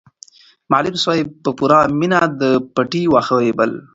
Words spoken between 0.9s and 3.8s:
صاحب په پوره مینه د پټي واښه رېبل.